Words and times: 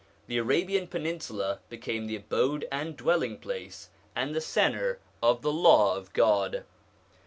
The 0.25 0.39
Arabian 0.39 0.87
Peninsula 0.87 1.59
became 1.69 2.07
the 2.07 2.15
abode 2.15 2.67
and 2.71 2.97
dwelling 2.97 3.37
place, 3.37 3.91
and 4.15 4.33
the 4.33 4.41
centre 4.41 4.99
of 5.21 5.43
the 5.43 5.53
Law 5.53 5.95
of 5.95 6.11
God. 6.13 6.63